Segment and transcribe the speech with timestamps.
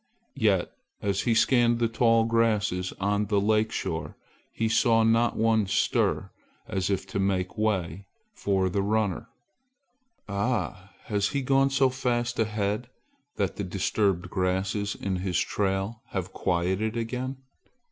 [0.39, 0.71] Yet
[1.03, 4.15] as he scanned the tall grasses on the lake shore,
[4.51, 6.31] he saw not one stir
[6.67, 9.29] as if to make way for the runner.
[10.27, 12.87] "Ah, has he gone so fast ahead
[13.35, 17.37] that the disturbed grasses in his trail have quieted again?"